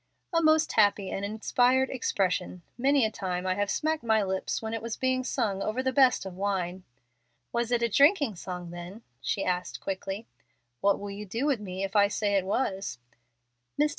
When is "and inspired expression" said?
1.11-2.63